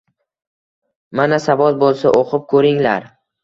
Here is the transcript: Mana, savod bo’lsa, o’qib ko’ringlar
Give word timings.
Mana, 1.21 1.39
savod 1.45 1.79
bo’lsa, 1.87 2.17
o’qib 2.25 2.51
ko’ringlar 2.57 3.11